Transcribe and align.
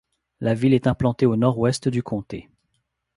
La 0.39 0.55
ville 0.55 0.73
est 0.73 0.87
implantée 0.87 1.27
au 1.27 1.35
nord-ouest 1.35 1.87
du 1.87 2.01
comté. 2.01 2.49